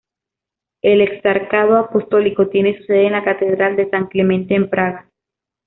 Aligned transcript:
El 0.81 0.99
exarcado 0.99 1.77
apostólico 1.77 2.47
tiene 2.49 2.75
su 2.79 2.85
sede 2.85 3.05
en 3.05 3.11
la 3.11 3.23
Catedral 3.23 3.75
de 3.75 3.87
San 3.91 4.07
Clemente 4.07 4.55
en 4.55 4.67
Praga. 4.67 5.07